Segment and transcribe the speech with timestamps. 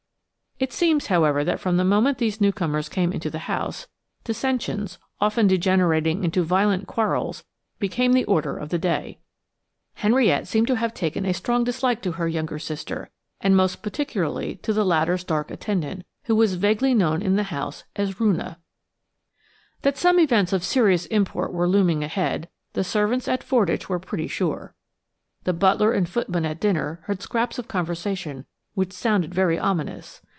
[0.59, 3.87] It seems, however, that from the moment these newcomers came into the house,
[4.23, 7.43] dissensions, often degenerating into violent quarrels,
[7.79, 9.17] became the order of the day.
[9.95, 13.09] Henriette seemed to have taken a strong dislike to her younger sister,
[13.39, 17.83] and most particularly to the latter's dark attendant, who was vaguely known in the house
[17.95, 18.57] as Roonah.
[19.81, 24.27] That some events of serious import were looming ahead, the servants at Fordwych were pretty
[24.27, 24.75] sure.
[25.43, 28.45] The butler and footmen at dinner heard scraps of conversation
[28.75, 30.21] which sounded very ominous.